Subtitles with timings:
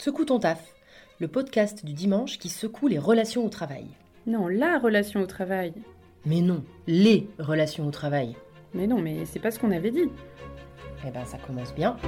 [0.00, 0.74] Secoue ton taf,
[1.18, 3.84] le podcast du dimanche qui secoue les relations au travail.
[4.26, 5.74] Non, la relation au travail.
[6.24, 8.34] Mais non, les relations au travail.
[8.72, 10.08] Mais non, mais c'est pas ce qu'on avait dit.
[11.06, 11.98] Eh ben ça commence bien.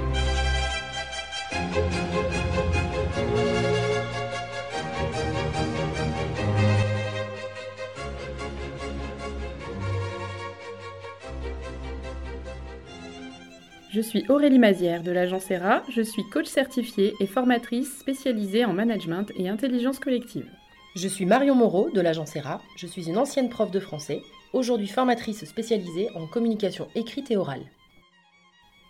[13.93, 18.73] Je suis Aurélie Mazière de l'agence ERA, je suis coach certifiée et formatrice spécialisée en
[18.73, 20.49] management et intelligence collective.
[20.95, 24.87] Je suis Marion Moreau de l'agence ERA, je suis une ancienne prof de français, aujourd'hui
[24.87, 27.61] formatrice spécialisée en communication écrite et orale.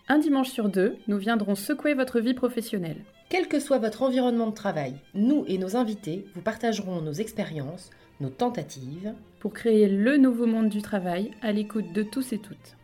[0.08, 3.04] Un dimanche sur deux, nous viendrons secouer votre vie professionnelle.
[3.28, 7.90] Quel que soit votre environnement de travail, nous et nos invités vous partagerons nos expériences,
[8.22, 12.78] nos tentatives, pour créer le nouveau monde du travail à l'écoute de tous et toutes.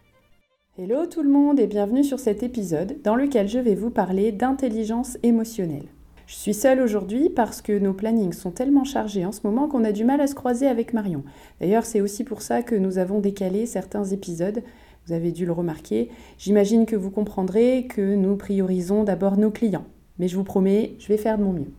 [0.82, 4.32] Hello tout le monde et bienvenue sur cet épisode dans lequel je vais vous parler
[4.32, 5.88] d'intelligence émotionnelle.
[6.26, 9.84] Je suis seule aujourd'hui parce que nos plannings sont tellement chargés en ce moment qu'on
[9.84, 11.26] a du mal à se croiser avec Marion.
[11.60, 14.64] D'ailleurs, c'est aussi pour ça que nous avons décalé certains épisodes.
[15.06, 16.12] Vous avez dû le remarquer.
[16.38, 19.86] J'imagine que vous comprendrez que nous priorisons d'abord nos clients.
[20.18, 21.74] Mais je vous promets, je vais faire de mon mieux.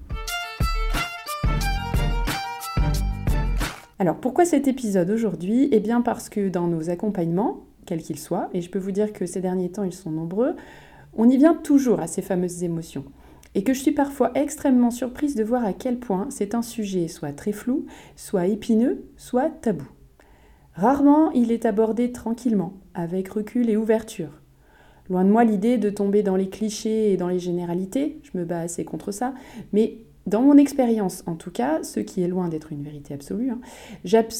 [3.98, 5.70] Alors pourquoi cet épisode aujourd'hui?
[5.72, 9.12] Eh bien parce que dans nos accompagnements, quels qu'ils soient, et je peux vous dire
[9.12, 10.54] que ces derniers temps, ils sont nombreux,
[11.14, 13.04] on y vient toujours à ces fameuses émotions.
[13.54, 17.08] Et que je suis parfois extrêmement surprise de voir à quel point c'est un sujet
[17.08, 19.88] soit très flou, soit épineux, soit tabou.
[20.74, 24.40] Rarement il est abordé tranquillement, avec recul et ouverture.
[25.08, 28.44] Loin de moi l'idée de tomber dans les clichés et dans les généralités, je me
[28.44, 29.34] bats assez contre ça,
[29.72, 33.50] mais dans mon expérience, en tout cas, ce qui est loin d'être une vérité absolue,
[33.50, 33.60] hein,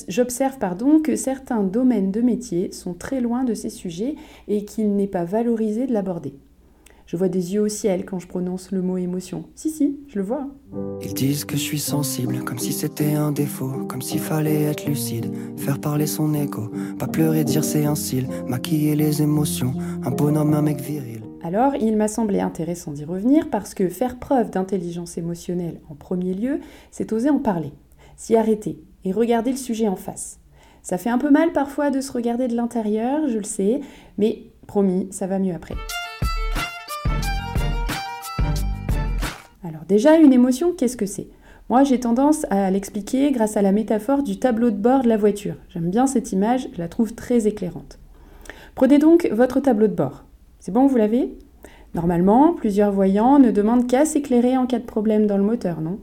[0.08, 4.14] j'observe pardon, que certains domaines de métier sont très loin de ces sujets
[4.46, 6.34] et qu'il n'est pas valorisé de l'aborder.
[7.06, 9.46] Je vois des yeux au ciel quand je prononce le mot émotion.
[9.56, 10.46] Si, si, je le vois.
[11.02, 14.86] Ils disent que je suis sensible, comme si c'était un défaut, comme s'il fallait être
[14.86, 16.70] lucide, faire parler son écho,
[17.00, 19.74] pas pleurer, dire c'est un cil, maquiller les émotions,
[20.04, 21.22] un bonhomme, un mec viril.
[21.42, 26.34] Alors, il m'a semblé intéressant d'y revenir parce que faire preuve d'intelligence émotionnelle en premier
[26.34, 27.72] lieu, c'est oser en parler,
[28.16, 30.38] s'y arrêter et regarder le sujet en face.
[30.82, 33.80] Ça fait un peu mal parfois de se regarder de l'intérieur, je le sais,
[34.18, 35.76] mais promis, ça va mieux après.
[39.64, 41.28] Alors déjà, une émotion, qu'est-ce que c'est?
[41.70, 45.16] Moi, j'ai tendance à l'expliquer grâce à la métaphore du tableau de bord de la
[45.16, 45.56] voiture.
[45.70, 47.98] J'aime bien cette image, je la trouve très éclairante.
[48.74, 50.24] Prenez donc votre tableau de bord.
[50.60, 51.38] C'est bon, vous l'avez?
[51.94, 55.98] Normalement, plusieurs voyants ne demandent qu'à s'éclairer en cas de problème dans le moteur, non?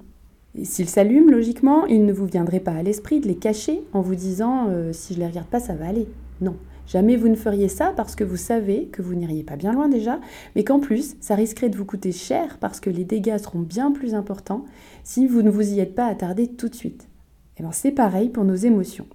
[0.64, 4.16] S'ils s'allument, logiquement, il ne vous viendrait pas à l'esprit de les cacher en vous
[4.16, 6.08] disant euh, si je les regarde pas, ça va aller.
[6.42, 6.56] Non,
[6.88, 9.90] jamais vous ne feriez ça parce que vous savez que vous n'iriez pas bien loin
[9.90, 10.20] déjà,
[10.56, 13.92] mais qu'en plus, ça risquerait de vous coûter cher parce que les dégâts seront bien
[13.92, 14.66] plus importants
[15.04, 17.04] si vous ne vous y êtes pas attardé tout de suite.
[17.04, 19.06] Et eh bien c'est pareil pour nos émotions.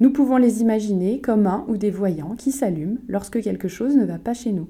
[0.00, 4.04] Nous pouvons les imaginer comme un ou des voyants qui s'allument lorsque quelque chose ne
[4.04, 4.68] va pas chez nous.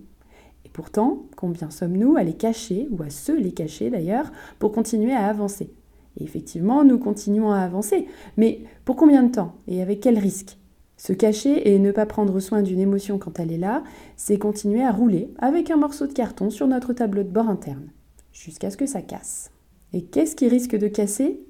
[0.73, 5.27] Pourtant, combien sommes-nous à les cacher, ou à se les cacher d'ailleurs, pour continuer à
[5.27, 5.73] avancer?
[6.19, 10.59] Et effectivement, nous continuons à avancer, mais pour combien de temps et avec quel risque?
[10.97, 13.83] Se cacher et ne pas prendre soin d'une émotion quand elle est là,
[14.17, 17.91] c'est continuer à rouler avec un morceau de carton sur notre tableau de bord interne,
[18.33, 19.51] jusqu'à ce que ça casse.
[19.93, 21.41] Et qu'est-ce qui risque de casser?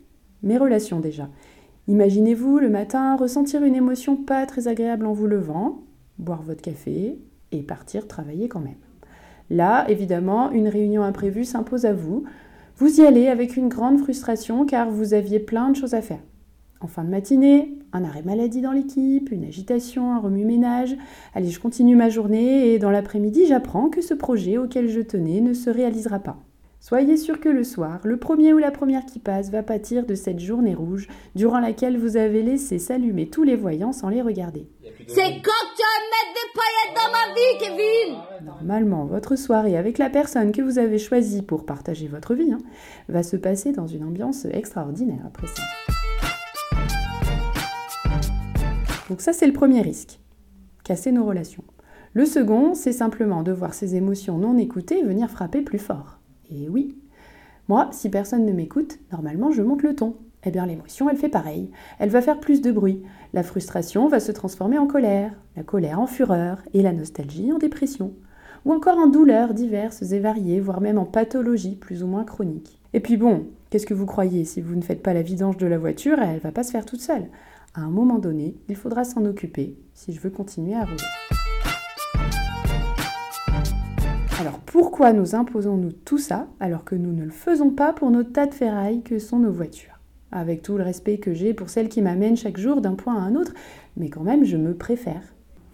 [0.42, 1.28] Mes relations déjà.
[1.88, 5.82] Imaginez-vous le matin ressentir une émotion pas très agréable en vous levant,
[6.18, 7.18] boire votre café
[7.50, 8.76] et partir travailler quand même.
[9.50, 12.24] Là, évidemment, une réunion imprévue s'impose à vous.
[12.76, 16.20] Vous y allez avec une grande frustration car vous aviez plein de choses à faire.
[16.80, 20.96] En fin de matinée, un arrêt maladie dans l'équipe, une agitation, un remue-ménage.
[21.34, 25.40] Allez, je continue ma journée et dans l'après-midi, j'apprends que ce projet auquel je tenais
[25.40, 26.38] ne se réalisera pas.
[26.80, 30.14] Soyez sûr que le soir, le premier ou la première qui passe va pâtir de
[30.14, 34.66] cette journée rouge durant laquelle vous avez laissé s'allumer tous les voyants sans les regarder.
[35.06, 39.96] C'est quand tu vas mettre des paillettes dans ma vie, Kevin Normalement, votre soirée avec
[39.96, 42.58] la personne que vous avez choisie pour partager votre vie hein,
[43.08, 45.62] va se passer dans une ambiance extraordinaire après ça.
[49.08, 50.20] Donc ça, c'est le premier risque.
[50.84, 51.64] Casser nos relations.
[52.12, 56.18] Le second, c'est simplement de voir ces émotions non écoutées venir frapper plus fort.
[56.50, 56.98] Et oui,
[57.68, 60.16] moi, si personne ne m'écoute, normalement je monte le ton.
[60.44, 61.70] Eh bien l'émotion, elle fait pareil.
[61.98, 63.02] Elle va faire plus de bruit.
[63.32, 67.58] La frustration va se transformer en colère, la colère en fureur et la nostalgie en
[67.58, 68.12] dépression.
[68.66, 72.78] Ou encore en douleurs diverses et variées, voire même en pathologies plus ou moins chroniques.
[72.92, 74.44] Et puis bon, qu'est-ce que vous croyez?
[74.44, 76.84] Si vous ne faites pas la vidange de la voiture, elle va pas se faire
[76.84, 77.28] toute seule.
[77.74, 80.96] À un moment donné, il faudra s'en occuper si je veux continuer à rouler.
[84.40, 88.24] Alors pourquoi nous imposons-nous tout ça alors que nous ne le faisons pas pour nos
[88.24, 90.00] tas de ferrailles que sont nos voitures?
[90.32, 93.20] Avec tout le respect que j'ai pour celles qui m'amènent chaque jour d'un point à
[93.20, 93.54] un autre,
[93.96, 95.22] mais quand même je me préfère.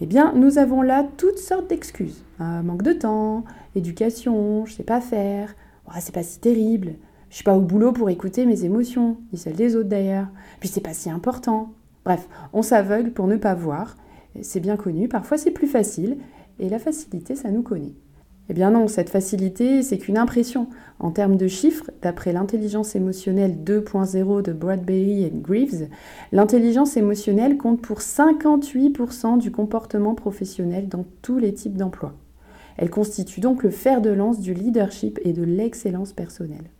[0.00, 2.22] Eh bien, nous avons là toutes sortes d'excuses.
[2.38, 3.44] Un manque de temps,
[3.74, 5.54] éducation, je sais pas faire,
[5.88, 6.96] oh, c'est pas si terrible,
[7.30, 10.28] je suis pas au boulot pour écouter mes émotions, ni celles des autres d'ailleurs,
[10.60, 11.72] puis c'est pas si important.
[12.04, 13.96] Bref, on s'aveugle pour ne pas voir,
[14.42, 16.18] c'est bien connu, parfois c'est plus facile,
[16.58, 17.94] et la facilité, ça nous connaît.
[18.48, 20.68] Eh bien non, cette facilité, c'est qu'une impression.
[21.00, 25.88] En termes de chiffres, d'après l'intelligence émotionnelle 2.0 de Bradbury et Greaves,
[26.30, 32.14] l'intelligence émotionnelle compte pour 58% du comportement professionnel dans tous les types d'emplois.
[32.76, 36.70] Elle constitue donc le fer de lance du leadership et de l'excellence personnelle.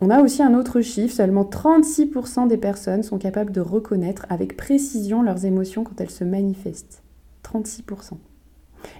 [0.00, 4.56] On a aussi un autre chiffre, seulement 36% des personnes sont capables de reconnaître avec
[4.56, 7.02] précision leurs émotions quand elles se manifestent.
[7.42, 8.18] 36%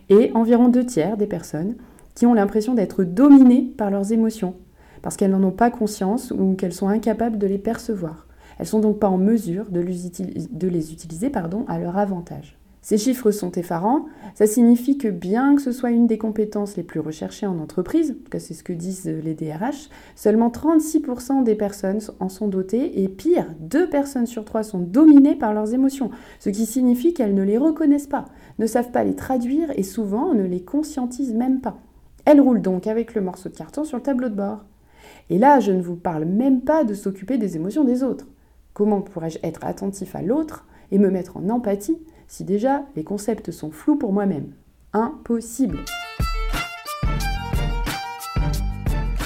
[0.08, 1.76] et environ deux tiers des personnes
[2.14, 4.54] qui ont l'impression d'être dominées par leurs émotions,
[5.02, 8.26] parce qu'elles n'en ont pas conscience ou qu'elles sont incapables de les percevoir.
[8.58, 12.56] Elles sont donc pas en mesure de les utiliser, pardon, à leur avantage.
[12.84, 14.04] Ces chiffres sont effarants.
[14.34, 18.14] Ça signifie que bien que ce soit une des compétences les plus recherchées en entreprise,
[18.28, 23.08] que c'est ce que disent les DRH, seulement 36% des personnes en sont dotées et
[23.08, 27.42] pire, deux personnes sur trois sont dominées par leurs émotions, ce qui signifie qu'elles ne
[27.42, 28.26] les reconnaissent pas,
[28.58, 31.78] ne savent pas les traduire et souvent ne les conscientisent même pas.
[32.26, 34.62] Elles roulent donc avec le morceau de carton sur le tableau de bord.
[35.30, 38.26] Et là, je ne vous parle même pas de s'occuper des émotions des autres.
[38.74, 41.96] Comment pourrais-je être attentif à l'autre et me mettre en empathie
[42.28, 44.52] si déjà les concepts sont flous pour moi-même.
[44.92, 45.78] Impossible.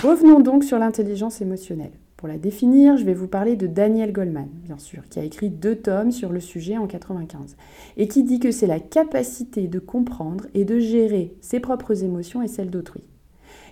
[0.03, 1.93] Revenons donc sur l'intelligence émotionnelle.
[2.17, 5.51] Pour la définir, je vais vous parler de Daniel Goleman, bien sûr, qui a écrit
[5.51, 7.57] deux tomes sur le sujet en 95,
[7.97, 12.43] et qui dit que c'est la capacité de comprendre et de gérer ses propres émotions
[12.43, 13.05] et celles d'autrui.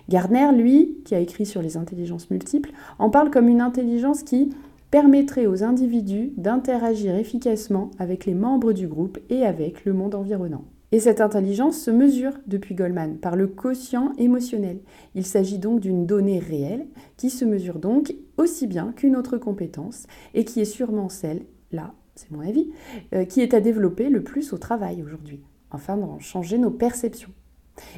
[0.07, 4.49] Gardner, lui, qui a écrit sur les intelligences multiples, en parle comme une intelligence qui
[4.91, 10.65] permettrait aux individus d'interagir efficacement avec les membres du groupe et avec le monde environnant.
[10.93, 14.79] Et cette intelligence se mesure, depuis Goldman, par le quotient émotionnel.
[15.15, 16.87] Il s'agit donc d'une donnée réelle
[17.17, 21.41] qui se mesure donc aussi bien qu'une autre compétence et qui est sûrement celle,
[21.73, 22.71] là, c'est mon avis,
[23.13, 25.41] euh, qui est à développer le plus au travail aujourd'hui,
[25.71, 27.31] afin d'en changer nos perceptions.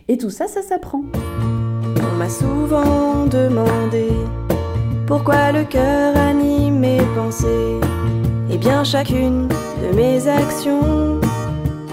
[0.07, 1.03] Et tout ça, ça s'apprend.
[1.13, 4.09] On m'a souvent demandé
[5.09, 7.79] pourquoi le cœur anime mes pensées
[8.51, 11.19] Et bien chacune de mes actions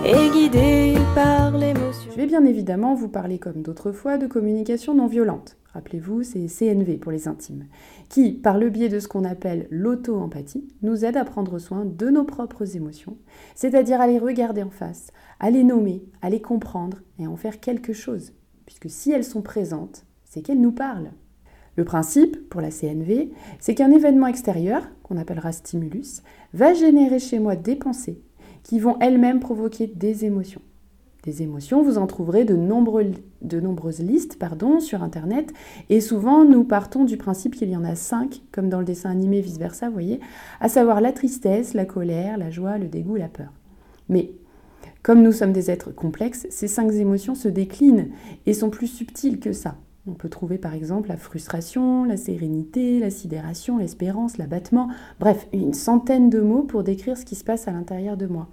[0.04, 2.10] est guidée par l'émotion.
[2.10, 5.56] Je vais bien évidemment vous parler comme d'autres fois de communication non violente.
[5.72, 7.64] Rappelez-vous, c'est CNV pour les intimes,
[8.10, 12.10] qui, par le biais de ce qu'on appelle l'auto-empathie, nous aide à prendre soin de
[12.10, 13.16] nos propres émotions,
[13.54, 15.10] c'est-à-dire à les regarder en face,
[15.40, 18.34] à les nommer, à les comprendre et à en faire quelque chose.
[18.66, 21.12] Puisque si elles sont présentes, c'est qu'elles nous parlent.
[21.76, 23.30] Le principe, pour la CNV,
[23.60, 26.22] c'est qu'un événement extérieur, qu'on appellera stimulus,
[26.54, 28.20] va générer chez moi des pensées
[28.62, 30.62] qui vont elles-mêmes provoquer des émotions.
[31.22, 35.52] Des émotions, vous en trouverez de, nombreuses listes pardon, sur Internet,
[35.90, 39.10] et souvent nous partons du principe qu'il y en a cinq, comme dans le dessin
[39.10, 40.20] animé vice-versa, vous voyez,
[40.60, 43.52] à savoir la tristesse, la colère, la joie, le dégoût, la peur.
[44.08, 44.32] Mais
[45.02, 48.10] comme nous sommes des êtres complexes, ces cinq émotions se déclinent
[48.46, 49.76] et sont plus subtiles que ça.
[50.08, 55.74] On peut trouver par exemple la frustration, la sérénité, la sidération, l'espérance, l'abattement, bref, une
[55.74, 58.48] centaine de mots pour décrire ce qui se passe à l'intérieur de moi.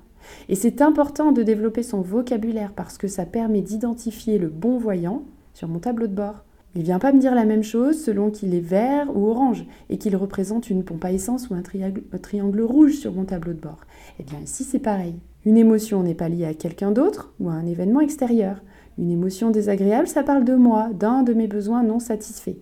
[0.50, 5.24] Et c'est important de développer son vocabulaire parce que ça permet d'identifier le bon voyant
[5.54, 6.44] sur mon tableau de bord.
[6.76, 9.68] Il ne vient pas me dire la même chose selon qu'il est vert ou orange
[9.92, 13.60] et qu'il représente une pompe à essence ou un triangle, rouge sur mon tableau de
[13.60, 13.82] bord.
[14.20, 15.20] Eh bien ici c'est pareil.
[15.46, 18.64] Une émotion n'est pas liée à quelqu'un d'autre ou à un événement extérieur.
[18.98, 22.58] Une émotion désagréable, ça parle de moi, d'un de mes besoins non satisfaits.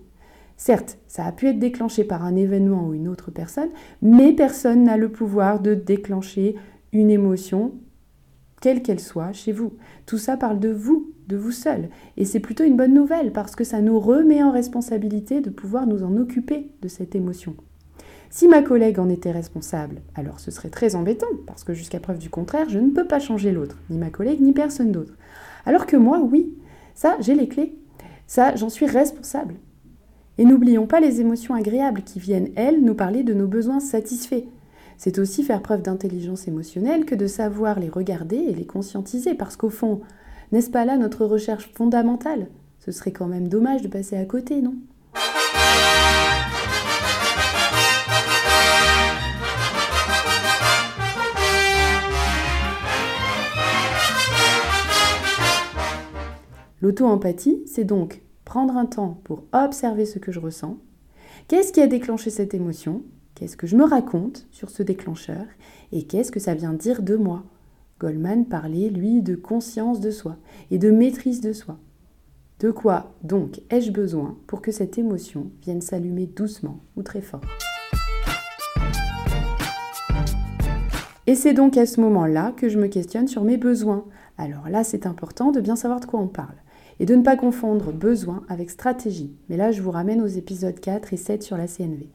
[0.58, 3.70] Certes, ça a pu être déclenché par un événement ou une autre personne,
[4.02, 6.56] mais personne n'a le pouvoir de déclencher
[6.94, 7.74] une émotion,
[8.62, 9.74] quelle qu'elle soit, chez vous.
[10.06, 11.90] Tout ça parle de vous, de vous seul.
[12.16, 15.88] Et c'est plutôt une bonne nouvelle parce que ça nous remet en responsabilité de pouvoir
[15.88, 17.56] nous en occuper de cette émotion.
[18.30, 22.20] Si ma collègue en était responsable, alors ce serait très embêtant, parce que jusqu'à preuve
[22.20, 25.14] du contraire, je ne peux pas changer l'autre, ni ma collègue, ni personne d'autre.
[25.66, 26.54] Alors que moi, oui,
[26.94, 27.76] ça, j'ai les clés.
[28.28, 29.56] Ça, j'en suis responsable.
[30.38, 34.46] Et n'oublions pas les émotions agréables qui viennent, elles, nous parler de nos besoins satisfaits.
[34.98, 39.56] C'est aussi faire preuve d'intelligence émotionnelle que de savoir les regarder et les conscientiser, parce
[39.56, 40.02] qu'au fond,
[40.52, 42.48] n'est-ce pas là notre recherche fondamentale?
[42.80, 44.76] Ce serait quand même dommage de passer à côté, non?
[56.82, 60.78] L'auto-empathie, c'est donc prendre un temps pour observer ce que je ressens.
[61.48, 63.04] Qu'est-ce qui a déclenché cette émotion?
[63.36, 65.46] Qu'est-ce que je me raconte sur ce déclencheur?
[65.92, 67.44] Et qu'est-ce que ça vient dire de moi?
[68.00, 70.38] Goldman parlait, lui, de conscience de soi
[70.72, 71.78] et de maîtrise de soi.
[72.60, 77.42] De quoi donc ai-je besoin pour que cette émotion vienne s'allumer doucement ou très fort?
[81.28, 84.04] Et c'est donc à ce moment-là que je me questionne sur mes besoins.
[84.40, 86.56] Alors là, c'est important de bien savoir de quoi on parle.
[87.02, 89.36] Et de ne pas confondre besoin avec stratégie.
[89.50, 92.08] Mais là, je vous ramène aux épisodes 4 et 7 sur la CNV.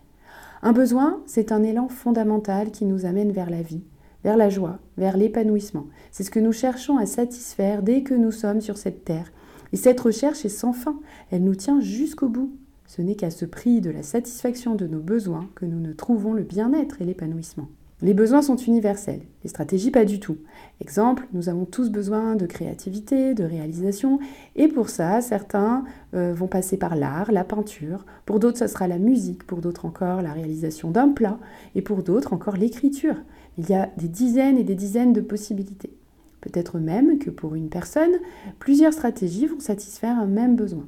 [0.62, 3.82] Un besoin, c'est un élan fondamental qui nous amène vers la vie,
[4.22, 5.88] vers la joie, vers l'épanouissement.
[6.12, 9.32] C'est ce que nous cherchons à satisfaire dès que nous sommes sur cette terre
[9.72, 10.98] et cette recherche est sans fin,
[11.30, 12.52] elle nous tient jusqu'au bout.
[12.86, 16.32] Ce n'est qu'à ce prix de la satisfaction de nos besoins que nous ne trouvons
[16.32, 17.68] le bien-être et l'épanouissement.
[18.02, 20.36] Les besoins sont universels, les stratégies pas du tout.
[20.82, 24.18] Exemple, nous avons tous besoin de créativité, de réalisation,
[24.54, 28.86] et pour ça, certains euh, vont passer par l'art, la peinture, pour d'autres, ça sera
[28.86, 31.38] la musique, pour d'autres encore la réalisation d'un plat,
[31.74, 33.16] et pour d'autres encore l'écriture.
[33.56, 35.96] Il y a des dizaines et des dizaines de possibilités.
[36.42, 38.12] Peut-être même que pour une personne,
[38.58, 40.86] plusieurs stratégies vont satisfaire un même besoin.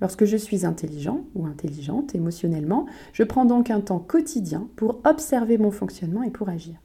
[0.00, 5.56] Lorsque je suis intelligent ou intelligente émotionnellement, je prends donc un temps quotidien pour observer
[5.56, 6.76] mon fonctionnement et pour agir.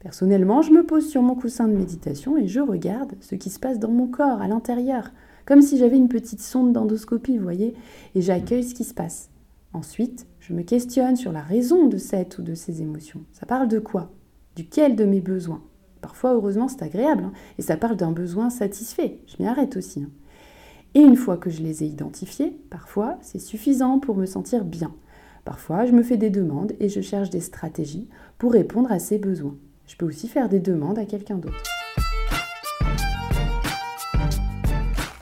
[0.00, 3.58] Personnellement, je me pose sur mon coussin de méditation et je regarde ce qui se
[3.58, 5.10] passe dans mon corps, à l'intérieur,
[5.46, 7.74] comme si j'avais une petite sonde d'endoscopie, vous voyez,
[8.14, 9.30] et j'accueille ce qui se passe.
[9.72, 13.24] Ensuite, je me questionne sur la raison de cette ou de ces émotions.
[13.32, 14.12] Ça parle de quoi?
[14.56, 15.62] Duquel de mes besoins?
[16.00, 19.20] Parfois, heureusement, c'est agréable, hein, et ça parle d'un besoin satisfait.
[19.26, 20.02] Je m'y arrête aussi.
[20.02, 20.10] Hein.
[20.96, 24.94] Et une fois que je les ai identifiés, parfois, c'est suffisant pour me sentir bien.
[25.44, 28.08] Parfois, je me fais des demandes et je cherche des stratégies
[28.38, 29.56] pour répondre à ces besoins.
[29.88, 31.62] Je peux aussi faire des demandes à quelqu'un d'autre.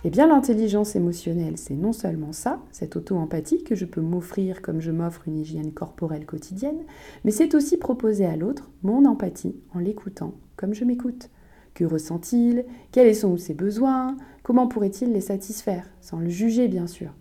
[0.05, 4.81] Eh bien, l'intelligence émotionnelle, c'est non seulement ça, cette auto-empathie que je peux m'offrir comme
[4.81, 6.83] je m'offre une hygiène corporelle quotidienne,
[7.25, 11.31] mais c'est aussi proposer à l'autre mon empathie en l'écoutant comme je m'écoute.
[11.75, 12.64] Que ressent-il?
[12.91, 14.17] Quels sont ses besoins?
[14.43, 15.87] Comment pourrait-il les satisfaire?
[16.00, 17.14] Sans le juger, bien sûr.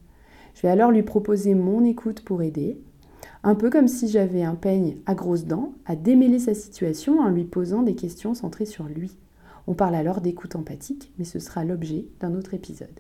[0.56, 2.78] Je vais alors lui proposer mon écoute pour aider,
[3.44, 7.30] un peu comme si j'avais un peigne à grosses dents à démêler sa situation en
[7.30, 9.18] lui posant des questions centrées sur lui.
[9.68, 13.00] On parle alors d'écoute empathique, mais ce sera l'objet d'un autre épisode.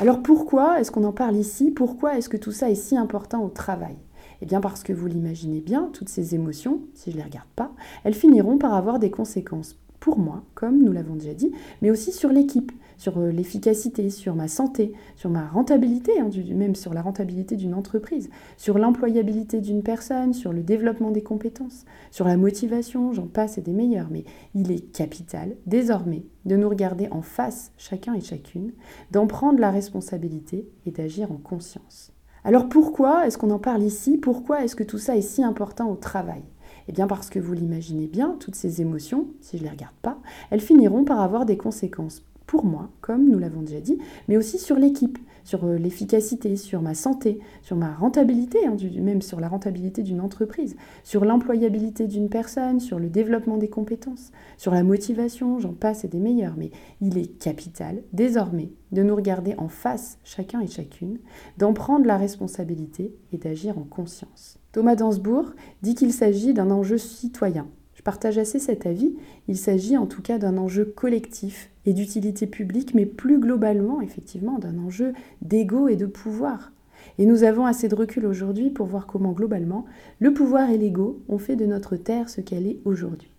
[0.00, 1.70] Alors pourquoi est-ce qu'on en parle ici?
[1.72, 3.96] Pourquoi est-ce que tout ça est si important au travail?
[4.40, 7.48] Eh bien parce que vous l'imaginez bien, toutes ces émotions, si je ne les regarde
[7.56, 7.72] pas,
[8.04, 11.52] elles finiront par avoir des conséquences pour moi, comme nous l'avons déjà dit,
[11.82, 16.74] mais aussi sur l'équipe, sur euh, l'efficacité, sur ma santé, sur ma rentabilité, hein, même
[16.74, 22.26] sur la rentabilité d'une entreprise, sur l'employabilité d'une personne, sur le développement des compétences, sur
[22.26, 24.08] la motivation, j'en passe et des meilleurs.
[24.10, 28.72] Mais il est capital, désormais, de nous regarder en face, chacun et chacune,
[29.10, 32.12] d'en prendre la responsabilité et d'agir en conscience.
[32.48, 34.16] Alors pourquoi est-ce qu'on en parle ici?
[34.16, 36.40] Pourquoi est-ce que tout ça est si important au travail?
[36.88, 39.92] Eh bien parce que vous l'imaginez bien, toutes ces émotions, si je ne les regarde
[40.00, 40.16] pas,
[40.50, 44.58] elles finiront par avoir des conséquences pour moi, comme nous l'avons déjà dit, mais aussi
[44.58, 49.48] sur l'équipe, sur euh, l'efficacité, sur ma santé, sur ma rentabilité, hein, même sur la
[49.48, 50.74] rentabilité d'une entreprise,
[51.04, 56.08] sur l'employabilité d'une personne, sur le développement des compétences, sur la motivation, j'en passe et
[56.08, 56.54] des meilleurs.
[56.56, 56.70] Mais
[57.02, 61.18] il est capital, désormais, de nous regarder en face, chacun et chacune,
[61.58, 64.58] d'en prendre la responsabilité et d'agir en conscience.
[64.72, 65.50] Thomas Dansbourg
[65.82, 67.68] dit qu'il s'agit d'un enjeu citoyen.
[67.98, 69.16] Je partage assez cet avis.
[69.48, 74.60] Il s'agit en tout cas d'un enjeu collectif et d'utilité publique, mais plus globalement, effectivement,
[74.60, 76.70] d'un enjeu d'ego et de pouvoir.
[77.18, 79.84] Et nous avons assez de recul aujourd'hui pour voir comment, globalement,
[80.20, 83.32] le pouvoir et l'ego ont fait de notre Terre ce qu'elle est aujourd'hui.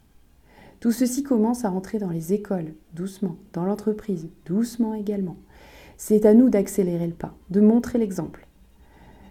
[0.82, 5.38] Tout ceci commence à rentrer dans les écoles, doucement, dans l'entreprise, doucement également.
[5.96, 8.46] C'est à nous d'accélérer le pas, de montrer l'exemple.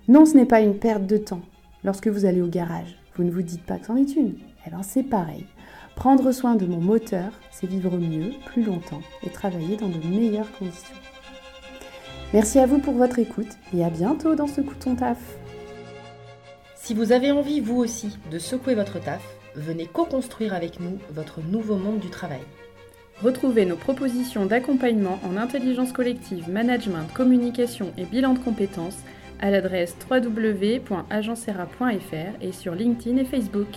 [0.09, 1.43] Non, ce n'est pas une perte de temps,
[1.85, 4.35] Lorsque vous allez au garage, vous ne vous dites pas que c'en est une.
[4.69, 5.47] Eh bien, c'est pareil.
[5.97, 10.53] Prendre soin de mon moteur, c'est vivre mieux, plus longtemps et travailler dans de meilleures
[10.53, 10.95] conditions.
[12.35, 15.17] Merci à vous pour votre écoute et à bientôt dans ce couton taf.
[16.77, 19.23] Si vous avez envie, vous aussi, de secouer votre taf,
[19.55, 22.43] venez co-construire avec nous votre nouveau monde du travail.
[23.23, 28.99] Retrouvez nos propositions d'accompagnement en intelligence collective, management, communication et bilan de compétences
[29.41, 33.69] à l'adresse www.agencera.fr et sur LinkedIn et Facebook.